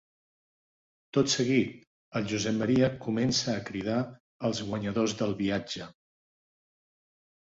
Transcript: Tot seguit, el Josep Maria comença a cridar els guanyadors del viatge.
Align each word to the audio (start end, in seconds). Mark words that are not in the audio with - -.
Tot 1.17 1.31
seguit, 1.33 1.73
el 2.19 2.23
Josep 2.31 2.55
Maria 2.61 2.89
comença 3.03 3.53
a 3.53 3.61
cridar 3.67 3.97
els 4.49 4.61
guanyadors 4.69 5.13
del 5.21 5.35
viatge. 5.43 5.91